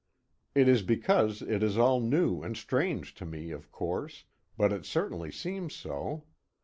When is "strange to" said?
2.57-3.23